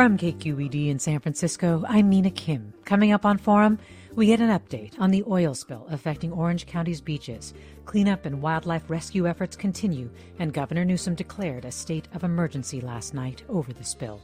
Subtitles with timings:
[0.00, 2.72] From KQED in San Francisco, I'm Mina Kim.
[2.86, 3.78] Coming up on Forum,
[4.14, 7.52] we get an update on the oil spill affecting Orange County's beaches.
[7.84, 13.12] Cleanup and wildlife rescue efforts continue, and Governor Newsom declared a state of emergency last
[13.12, 14.22] night over the spill.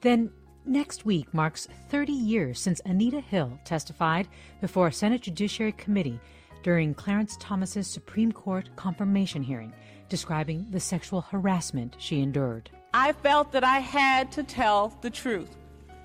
[0.00, 0.30] Then,
[0.64, 4.28] next week marks 30 years since Anita Hill testified
[4.60, 6.20] before a Senate Judiciary Committee
[6.62, 9.72] during Clarence Thomas's Supreme Court confirmation hearing,
[10.08, 12.70] describing the sexual harassment she endured.
[12.92, 15.56] I felt that I had to tell the truth.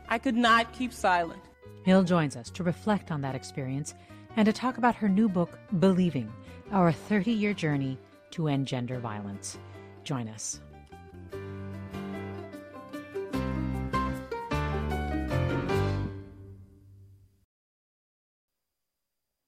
[0.07, 1.41] I could not keep silent.
[1.83, 3.95] Hill joins us to reflect on that experience
[4.37, 6.31] and to talk about her new book, Believing
[6.71, 7.97] Our 30 Year Journey
[8.31, 9.57] to End Gender Violence.
[10.03, 10.59] Join us.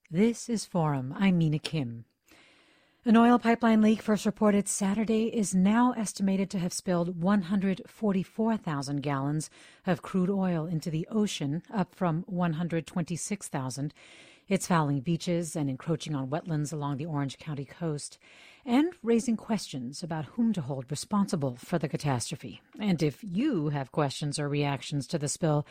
[0.09, 1.13] This is Forum.
[1.19, 2.05] I'm Mina Kim.
[3.07, 9.49] An oil pipeline leak first reported Saturday is now estimated to have spilled 144,000 gallons
[9.85, 13.93] of crude oil into the ocean, up from 126,000.
[14.49, 18.17] It's fouling beaches and encroaching on wetlands along the Orange County coast
[18.65, 22.59] and raising questions about whom to hold responsible for the catastrophe.
[22.77, 25.65] And if you have questions or reactions to the spill,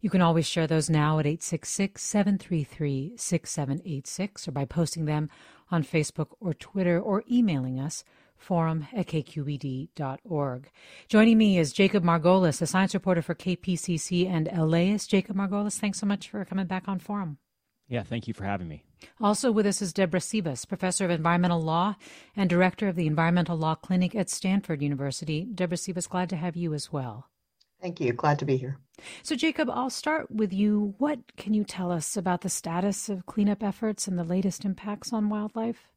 [0.00, 5.28] you can always share those now at 866 733 6786 or by posting them
[5.70, 8.04] on Facebook or Twitter or emailing us
[8.36, 10.70] forum at kqed.org.
[11.08, 15.10] Joining me is Jacob Margolis, a science reporter for KPCC and LAist.
[15.10, 17.38] Jacob Margolis, thanks so much for coming back on Forum.
[17.88, 18.84] Yeah, thank you for having me.
[19.20, 21.96] Also with us is Deborah Sivas, professor of environmental law
[22.36, 25.44] and director of the Environmental Law Clinic at Stanford University.
[25.44, 27.28] Deborah Sivas, glad to have you as well.
[27.80, 28.12] Thank you.
[28.12, 28.78] Glad to be here.
[29.22, 30.94] So, Jacob, I'll start with you.
[30.98, 35.12] What can you tell us about the status of cleanup efforts and the latest impacts
[35.12, 35.88] on wildlife?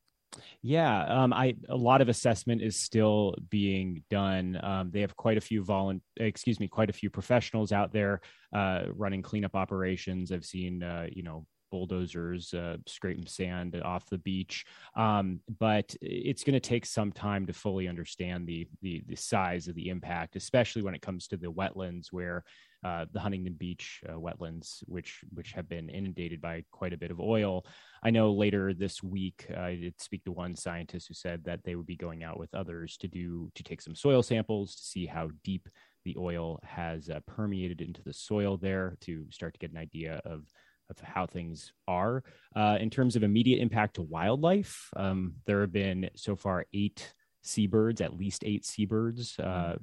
[0.61, 4.59] Yeah, um, I a lot of assessment is still being done.
[4.63, 8.21] Um, they have quite a few volun, excuse me, quite a few professionals out there
[8.53, 10.31] uh, running cleanup operations.
[10.31, 14.65] I've seen, uh, you know, bulldozers uh, scraping sand off the beach.
[14.95, 19.67] Um, but it's going to take some time to fully understand the, the, the size
[19.67, 22.43] of the impact, especially when it comes to the wetlands where
[22.83, 27.11] uh, the Huntington Beach uh, wetlands, which which have been inundated by quite a bit
[27.11, 27.63] of oil.
[28.03, 31.63] I know later this week uh, I did speak to one scientist who said that
[31.63, 34.81] they would be going out with others to do to take some soil samples to
[34.81, 35.69] see how deep
[36.05, 40.19] the oil has uh, permeated into the soil there to start to get an idea
[40.25, 40.45] of
[40.91, 42.23] of how things are.
[42.55, 47.13] Uh, in terms of immediate impact to wildlife, um, there have been so far eight
[47.41, 49.39] seabirds, at least eight seabirds.
[49.39, 49.77] Uh,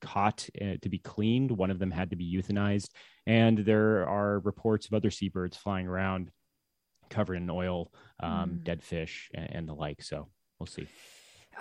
[0.00, 1.50] caught uh, to be cleaned.
[1.50, 2.88] One of them had to be euthanized.
[3.26, 6.30] And there are reports of other seabirds flying around
[7.10, 8.64] covered in oil, um, mm.
[8.64, 10.02] dead fish, and, and, the like.
[10.02, 10.28] So
[10.58, 10.86] we'll see.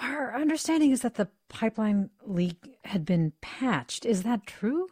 [0.01, 4.05] Our understanding is that the pipeline leak had been patched.
[4.05, 4.87] Is that true?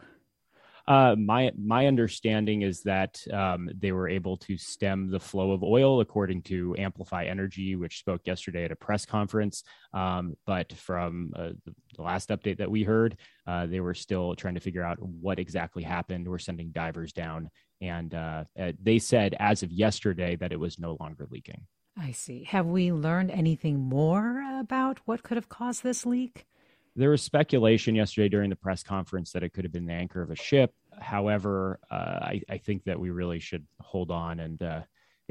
[0.91, 5.63] Uh, my my understanding is that um, they were able to stem the flow of
[5.63, 9.63] oil, according to Amplify Energy, which spoke yesterday at a press conference.
[9.93, 11.51] Um, but from uh,
[11.95, 13.15] the last update that we heard,
[13.47, 16.27] uh, they were still trying to figure out what exactly happened.
[16.27, 17.49] We're sending divers down,
[17.79, 21.67] and uh, uh, they said as of yesterday that it was no longer leaking.
[21.97, 22.43] I see.
[22.43, 26.47] Have we learned anything more about what could have caused this leak?
[26.95, 30.21] There was speculation yesterday during the press conference that it could have been the anchor
[30.21, 30.73] of a ship.
[31.01, 34.81] However, uh, I, I, think that we really should hold on and uh,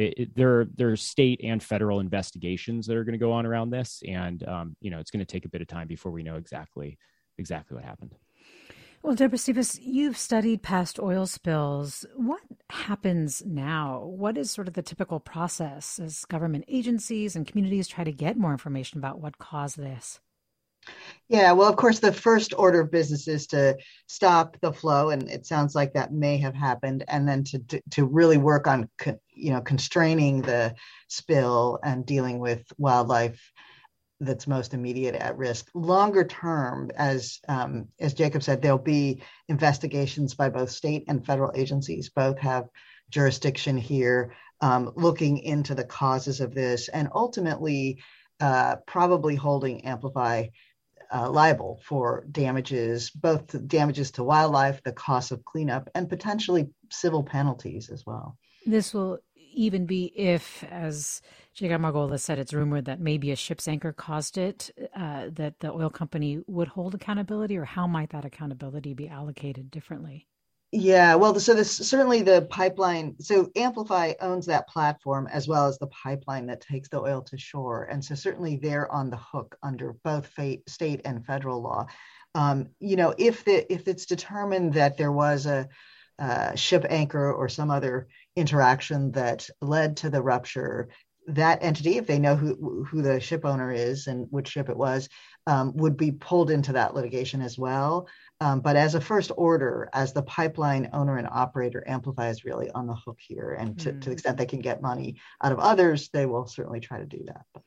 [0.01, 3.45] it, it, there there are state and federal investigations that are going to go on
[3.45, 6.11] around this, and um, you know it's going to take a bit of time before
[6.11, 6.99] we know exactly
[7.39, 8.15] exactly what happened.
[9.03, 12.05] Well, Deborah Sivas, you've studied past oil spills.
[12.17, 14.01] What happens now?
[14.05, 18.37] What is sort of the typical process as government agencies and communities try to get
[18.37, 20.21] more information about what caused this?
[21.29, 23.77] Yeah, well, of course, the first order of business is to
[24.09, 28.05] stop the flow, and it sounds like that may have happened, and then to to
[28.05, 28.89] really work on
[29.33, 30.75] you know constraining the
[31.09, 33.53] spill and dealing with wildlife
[34.19, 35.71] that's most immediate at risk.
[35.73, 41.53] Longer term, as um, as Jacob said, there'll be investigations by both state and federal
[41.55, 42.11] agencies.
[42.11, 42.69] Both have
[43.09, 48.03] jurisdiction here, um, looking into the causes of this, and ultimately,
[48.41, 50.47] uh, probably holding Amplify
[51.13, 57.23] uh, liable for damages, both damages to wildlife, the cost of cleanup, and potentially civil
[57.23, 58.37] penalties as well.
[58.67, 59.19] This will
[59.53, 61.21] even be if, as
[61.55, 65.73] Jacob Margolis said, it's rumored that maybe a ship's anchor caused it, uh, that the
[65.73, 70.29] oil company would hold accountability, or how might that accountability be allocated differently?
[70.73, 73.17] Yeah, well, so this certainly the pipeline.
[73.19, 77.37] So Amplify owns that platform as well as the pipeline that takes the oil to
[77.37, 80.31] shore, and so certainly they're on the hook under both
[80.69, 81.87] state and federal law.
[82.37, 85.69] Um, you know, if the if it's determined that there was a,
[86.21, 88.07] a ship anchor or some other
[88.37, 90.89] interaction that led to the rupture,
[91.27, 94.77] that entity, if they know who who the ship owner is and which ship it
[94.77, 95.09] was,
[95.49, 98.07] um, would be pulled into that litigation as well.
[98.41, 102.71] Um, but as a first order, as the pipeline owner and operator, Amplify is really
[102.71, 103.57] on the hook here.
[103.59, 104.01] And to, mm.
[104.01, 107.05] to the extent they can get money out of others, they will certainly try to
[107.05, 107.63] do that.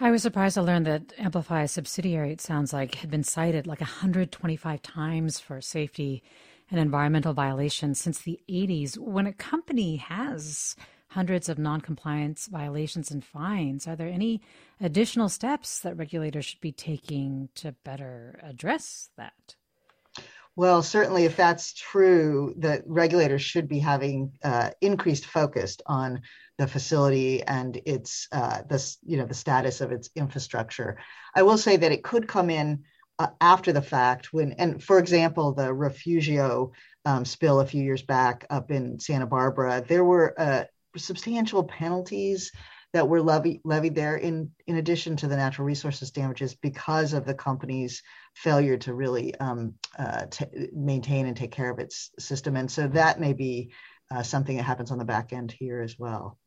[0.00, 3.80] I was surprised to learn that Amplify's subsidiary, it sounds like, had been cited like
[3.80, 6.22] 125 times for safety
[6.70, 8.98] and environmental violations since the 80s.
[8.98, 10.76] When a company has
[11.08, 14.42] hundreds of noncompliance violations and fines, are there any
[14.80, 19.54] additional steps that regulators should be taking to better address that?
[20.56, 26.22] Well, certainly, if that's true, the regulators should be having uh, increased focus on
[26.58, 30.98] the facility and its uh, the you know the status of its infrastructure.
[31.34, 32.84] I will say that it could come in
[33.18, 36.72] uh, after the fact when, and for example, the Refugio
[37.04, 40.64] um, spill a few years back up in Santa Barbara, there were uh,
[40.96, 42.52] substantial penalties
[42.94, 47.26] that were levied levied there in in addition to the natural resources damages because of
[47.26, 48.02] the company's
[48.34, 52.54] failure to really um, uh, t- maintain and take care of its system.
[52.54, 53.72] And so that may be
[54.12, 56.38] uh, something that happens on the back end here as well.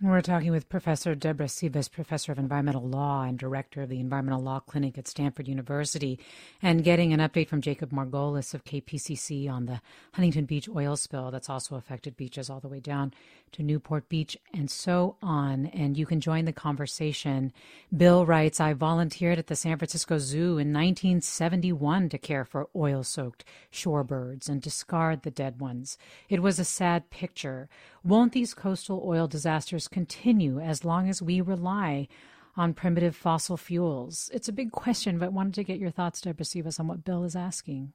[0.00, 4.40] We're talking with Professor Deborah Sivas, Professor of Environmental Law and Director of the Environmental
[4.40, 6.20] Law Clinic at Stanford University,
[6.62, 9.80] and getting an update from Jacob Margolis of KPCC on the
[10.12, 13.12] Huntington Beach oil spill that's also affected beaches all the way down
[13.52, 15.66] to Newport Beach and so on.
[15.66, 17.52] And you can join the conversation.
[17.96, 23.02] Bill writes I volunteered at the San Francisco Zoo in 1971 to care for oil
[23.02, 25.98] soaked shorebirds and discard the dead ones.
[26.28, 27.68] It was a sad picture.
[28.04, 32.08] Won't these coastal oil disasters continue as long as we rely
[32.56, 34.30] on primitive fossil fuels?
[34.32, 37.24] It's a big question, but wanted to get your thoughts, Deborah Sivas, on what Bill
[37.24, 37.92] is asking.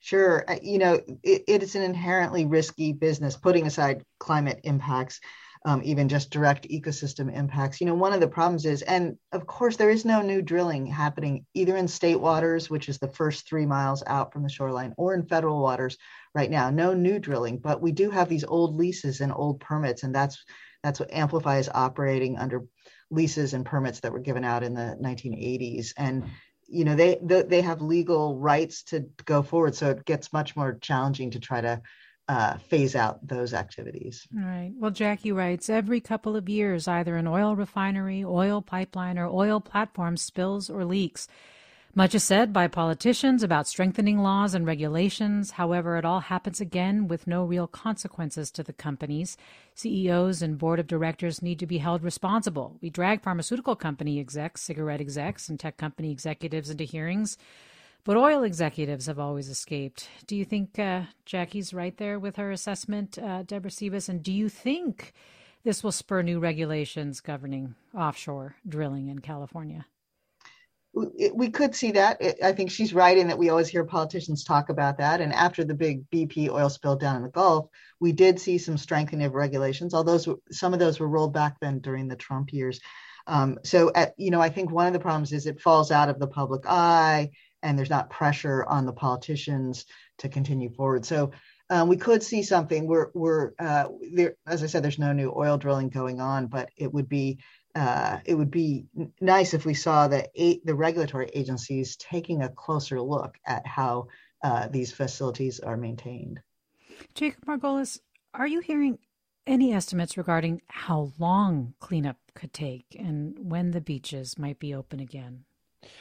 [0.00, 0.44] Sure.
[0.48, 5.20] Uh, you know, it, it is an inherently risky business, putting aside climate impacts,
[5.66, 7.80] um, even just direct ecosystem impacts.
[7.80, 10.86] You know, one of the problems is, and of course, there is no new drilling
[10.86, 14.94] happening either in state waters, which is the first three miles out from the shoreline,
[14.96, 15.98] or in federal waters
[16.34, 16.70] right now.
[16.70, 20.42] No new drilling, but we do have these old leases and old permits, and that's
[20.82, 22.64] that's what Amplify is operating under
[23.10, 25.92] leases and permits that were given out in the 1980s.
[25.98, 26.24] And
[26.70, 30.78] you know they they have legal rights to go forward so it gets much more
[30.80, 31.82] challenging to try to
[32.28, 34.28] uh, phase out those activities.
[34.32, 34.70] Right.
[34.78, 39.60] Well, Jackie writes every couple of years, either an oil refinery, oil pipeline, or oil
[39.60, 41.26] platform spills or leaks.
[41.92, 45.50] Much is said by politicians about strengthening laws and regulations.
[45.50, 49.36] However, it all happens again with no real consequences to the companies.
[49.74, 52.76] CEOs and board of directors need to be held responsible.
[52.80, 57.36] We drag pharmaceutical company execs, cigarette execs, and tech company executives into hearings,
[58.04, 60.08] but oil executives have always escaped.
[60.28, 64.08] Do you think uh, Jackie's right there with her assessment, uh, Deborah Sivas?
[64.08, 65.12] And do you think
[65.64, 69.86] this will spur new regulations governing offshore drilling in California?
[71.34, 72.20] We, could see that.
[72.42, 75.20] I think she's right in that we always hear politicians talk about that.
[75.20, 77.68] And after the big BP oil spill down in the Gulf,
[78.00, 80.18] we did see some strengthening of regulations, although
[80.50, 82.80] some of those were rolled back then during the Trump years.
[83.26, 86.08] Um, so, at, you know, I think one of the problems is it falls out
[86.08, 87.30] of the public eye
[87.62, 89.84] and there's not pressure on the politicians
[90.18, 91.04] to continue forward.
[91.04, 91.32] So,
[91.68, 92.86] um, we could see something.
[92.86, 96.70] We're, we're uh, there, as I said, there's no new oil drilling going on, but
[96.76, 97.38] it would be
[97.74, 98.86] uh, it would be
[99.20, 104.08] nice if we saw the eight, the regulatory agencies taking a closer look at how
[104.42, 106.40] uh, these facilities are maintained.
[107.14, 108.00] Jacob Margolis,
[108.34, 108.98] are you hearing
[109.46, 115.00] any estimates regarding how long cleanup could take and when the beaches might be open
[115.00, 115.44] again?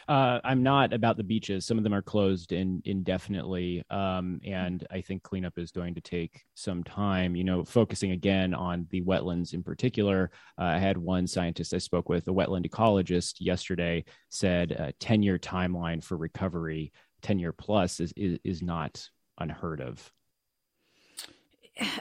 [0.08, 1.66] Uh, I'm not about the beaches.
[1.66, 6.02] Some of them are closed in, indefinitely, um, and I think cleanup is going to
[6.02, 7.36] take some time.
[7.36, 10.32] You know, focusing again on the wetlands in particular.
[10.58, 15.24] Uh, I had one scientist I spoke with, a wetland ecologist, yesterday, said a 10
[15.24, 20.12] year timeline for recovery, 10 year plus, is, is is not unheard of.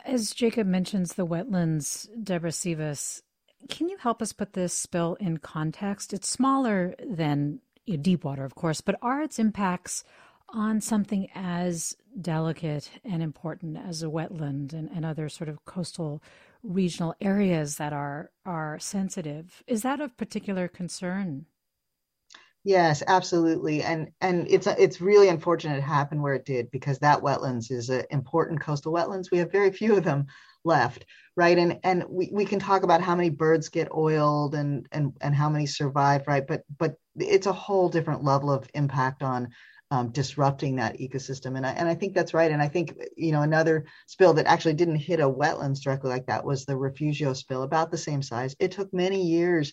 [0.05, 3.23] As Jacob mentions the wetlands, Deborah Sivas,
[3.69, 6.13] can you help us put this spill in context?
[6.13, 10.05] It's smaller than you know, deep water, of course, but are its impacts
[10.51, 16.23] on something as delicate and important as a wetland and, and other sort of coastal
[16.63, 19.63] regional areas that are are sensitive?
[19.67, 21.47] Is that of particular concern?
[22.65, 27.23] Yes, absolutely, and and it's it's really unfortunate it happened where it did because that
[27.23, 29.31] wetlands is an important coastal wetlands.
[29.31, 30.27] We have very few of them
[30.69, 31.05] left,
[31.37, 31.59] right?
[31.59, 35.35] And and we, we can talk about how many birds get oiled and and and
[35.35, 36.47] how many survive, right?
[36.47, 39.49] But but it's a whole different level of impact on
[39.91, 41.57] um, disrupting that ecosystem.
[41.57, 42.51] And I, and I think that's right.
[42.51, 46.27] And I think, you know, another spill that actually didn't hit a wetlands directly like
[46.27, 48.55] that was the Refugio spill, about the same size.
[48.59, 49.73] It took many years.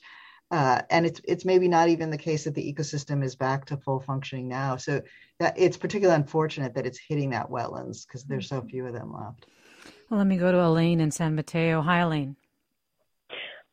[0.52, 3.78] Uh, and it's it's maybe not even the case that the ecosystem is back to
[3.78, 4.78] full functioning now.
[4.78, 5.02] So
[5.40, 9.12] that it's particularly unfortunate that it's hitting that wetlands because there's so few of them
[9.12, 9.48] left.
[10.10, 11.82] Well, let me go to Elaine in San Mateo.
[11.82, 12.36] Hi, Elaine.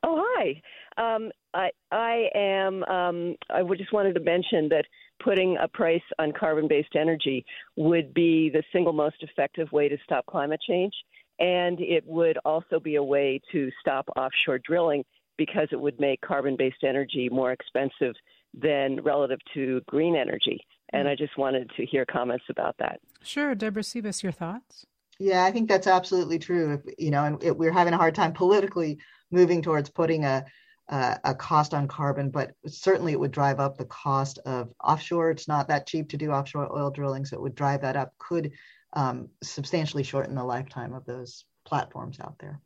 [0.02, 0.62] Oh, hi.
[0.96, 2.84] Um, I, I am.
[2.84, 4.86] Um, I just wanted to mention that
[5.22, 7.44] putting a price on carbon-based energy
[7.76, 10.94] would be the single most effective way to stop climate change,
[11.38, 15.04] and it would also be a way to stop offshore drilling
[15.36, 18.14] because it would make carbon-based energy more expensive
[18.54, 20.60] than relative to green energy.
[20.92, 23.00] And I just wanted to hear comments about that.
[23.22, 24.86] Sure, Deborah Sivas, your thoughts?
[25.18, 26.82] Yeah, I think that's absolutely true.
[26.98, 28.98] You know, and it, we're having a hard time politically
[29.30, 30.44] moving towards putting a
[30.88, 35.30] uh, a cost on carbon, but certainly it would drive up the cost of offshore.
[35.30, 38.12] It's not that cheap to do offshore oil drilling, so it would drive that up.
[38.18, 38.52] Could
[38.92, 42.60] um, substantially shorten the lifetime of those platforms out there.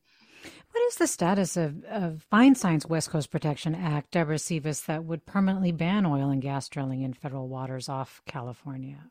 [0.72, 5.26] What is the status of, of Feinstein's West Coast Protection Act, Deborah Sivas, that would
[5.26, 9.10] permanently ban oil and gas drilling in federal waters off California?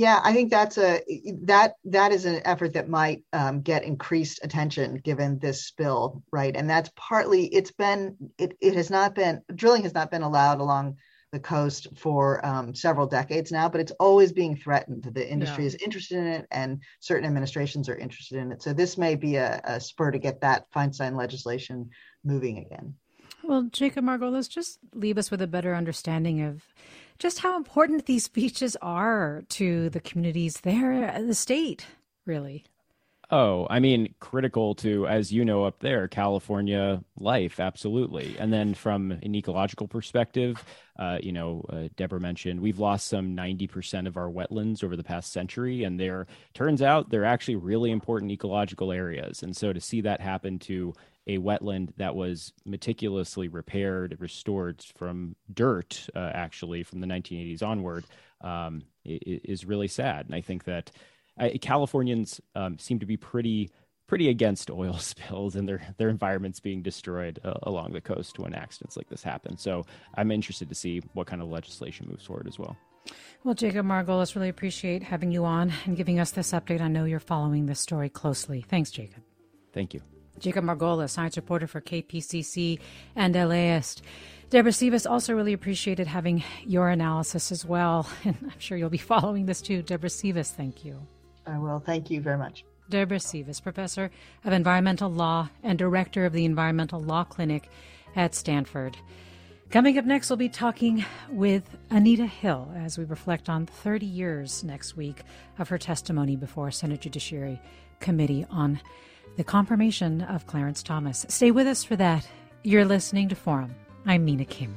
[0.00, 1.02] Yeah, I think that's a
[1.42, 6.56] that that is an effort that might um, get increased attention given this spill, right?
[6.56, 10.60] And that's partly it's been it it has not been drilling has not been allowed
[10.60, 10.96] along
[11.32, 15.04] the coast for um, several decades now, but it's always being threatened.
[15.04, 15.68] The industry yeah.
[15.68, 18.62] is interested in it, and certain administrations are interested in it.
[18.62, 21.90] So this may be a, a spur to get that Feinstein legislation
[22.24, 22.94] moving again.
[23.42, 26.64] Well, Jacob Margot, let's just leave us with a better understanding of
[27.20, 31.86] just how important these beaches are to the communities there, the state,
[32.24, 32.64] really.
[33.32, 38.36] Oh, I mean, critical to, as you know, up there, California life, absolutely.
[38.38, 40.64] And then from an ecological perspective,
[40.98, 45.04] uh, you know, uh, Deborah mentioned we've lost some 90% of our wetlands over the
[45.04, 45.84] past century.
[45.84, 49.44] And there turns out they're actually really important ecological areas.
[49.44, 50.92] And so to see that happen to
[51.26, 58.04] a wetland that was meticulously repaired, restored from dirt, uh, actually from the 1980s onward,
[58.40, 60.26] um, is really sad.
[60.26, 60.90] And I think that
[61.38, 63.70] uh, Californians um, seem to be pretty
[64.06, 68.54] pretty against oil spills and their their environments being destroyed uh, along the coast when
[68.54, 69.56] accidents like this happen.
[69.56, 69.84] So
[70.14, 72.76] I'm interested to see what kind of legislation moves forward as well.
[73.44, 76.82] Well, Jacob Margolis, really appreciate having you on and giving us this update.
[76.82, 78.64] I know you're following this story closely.
[78.68, 79.22] Thanks, Jacob.
[79.72, 80.02] Thank you.
[80.40, 82.80] Jacob Margolis, science reporter for KPCC
[83.14, 84.02] and LAist.
[84.50, 88.08] Deborah Sivas also really appreciated having your analysis as well.
[88.24, 89.82] And I'm sure you'll be following this too.
[89.82, 91.06] Deborah Sivas, thank you.
[91.46, 91.78] I will.
[91.78, 92.64] Thank you very much.
[92.88, 94.10] Deborah Sivas, professor
[94.44, 97.70] of environmental law and director of the Environmental Law Clinic
[98.16, 98.96] at Stanford.
[99.70, 104.64] Coming up next, we'll be talking with Anita Hill as we reflect on 30 years
[104.64, 105.22] next week
[105.60, 107.60] of her testimony before Senate Judiciary
[108.00, 108.80] Committee on
[109.36, 111.24] the confirmation of Clarence Thomas.
[111.28, 112.26] Stay with us for that.
[112.62, 113.74] You're listening to Forum.
[114.06, 114.76] I'm Mina Kim.